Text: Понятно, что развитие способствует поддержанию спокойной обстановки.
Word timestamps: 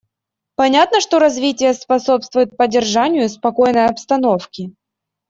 Понятно, 0.55 0.99
что 0.99 1.19
развитие 1.19 1.75
способствует 1.75 2.57
поддержанию 2.57 3.29
спокойной 3.29 3.85
обстановки. 3.85 4.73